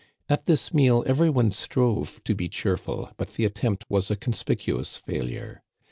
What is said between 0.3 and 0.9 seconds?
this